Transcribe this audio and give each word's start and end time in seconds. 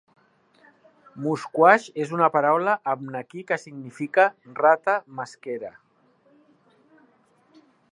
Musquash 1.25 1.85
és 2.05 2.13
una 2.17 2.29
paraula 2.37 2.73
abnaki 2.95 3.45
que 3.51 3.59
significa 3.65 4.27
"rata 4.63 4.97
mesquera". 5.21 5.73